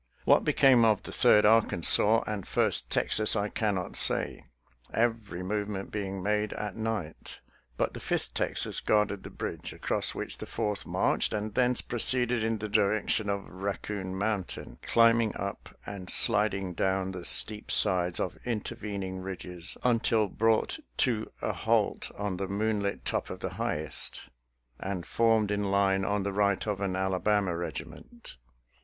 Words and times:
What 0.25 0.43
became 0.43 0.83
of 0.83 1.03
the 1.03 1.11
Third 1.11 1.45
Arkansas 1.45 2.23
and 2.25 2.47
First 2.47 2.89
Texas, 2.89 3.35
I 3.35 3.49
cannot 3.49 3.95
say, 3.95 4.45
every 4.91 5.43
movement 5.43 5.91
being 5.91 6.23
made 6.23 6.53
at 6.53 6.75
night, 6.75 7.37
but 7.77 7.93
the 7.93 7.99
Fifth 7.99 8.33
Texas 8.33 8.79
guarded 8.79 9.21
the 9.21 9.29
bridge, 9.29 9.73
across 9.73 10.15
which 10.15 10.39
the 10.39 10.47
Fourth 10.47 10.87
marched 10.87 11.33
and 11.33 11.53
thence 11.53 11.81
proceeded 11.81 12.41
in 12.41 12.57
the 12.57 12.67
direction 12.67 13.29
of 13.29 13.45
Raccoon 13.47 14.15
Mountain, 14.15 14.79
climbing 14.81 15.35
up 15.37 15.69
and 15.85 16.09
sliding 16.09 16.73
down 16.73 17.11
the 17.11 17.23
steep 17.23 17.69
sides 17.69 18.19
of 18.19 18.39
intervening 18.43 19.19
ridges, 19.21 19.77
until 19.83 20.27
brought 20.27 20.79
to 20.97 21.31
a 21.43 21.53
halt 21.53 22.09
on 22.17 22.37
the 22.37 22.47
moonlit 22.47 23.05
top 23.05 23.29
of 23.29 23.41
the 23.41 23.49
highest, 23.49 24.23
and 24.79 25.05
formed 25.05 25.51
in 25.51 25.69
line 25.69 26.03
on 26.03 26.23
the 26.23 26.33
right 26.33 26.65
of 26.65 26.81
an 26.81 26.95
Alabama 26.95 27.55
regiment. 27.55 28.37